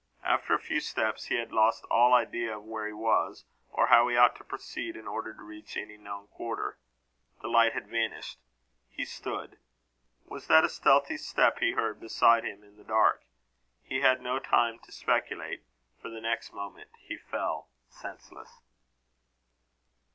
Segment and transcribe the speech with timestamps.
[0.23, 4.07] After a few steps, he had lost all idea of where he was, or how
[4.07, 6.79] he ought to proceed in order to reach any known quarter.
[7.43, 8.39] The light had vanished.
[8.89, 9.59] He stood.
[10.25, 13.21] Was that a stealthy step he heard beside him in the dark?
[13.83, 15.61] He had no time to speculate,
[16.01, 18.63] for the next moment he fell senseless.